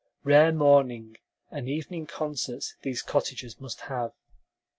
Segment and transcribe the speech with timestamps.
[0.23, 1.15] Rare morning
[1.51, 4.13] and evening concerts those cottagers must have.